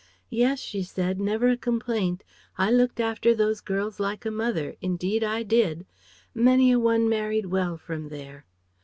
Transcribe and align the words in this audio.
"Yes," 0.31 0.59
she 0.59 0.81
said, 0.81 1.19
"never 1.21 1.49
a 1.49 1.55
complaint! 1.55 2.23
I 2.57 2.71
looked 2.71 2.99
after 2.99 3.35
those 3.35 3.61
girls 3.61 3.99
like 3.99 4.25
a 4.25 4.31
mother, 4.31 4.75
indeed 4.81 5.23
I 5.23 5.43
did. 5.43 5.85
Many 6.33 6.71
a 6.71 6.79
one 6.79 7.07
married 7.07 7.45
well 7.45 7.77
from 7.77 8.09
there." 8.09 8.45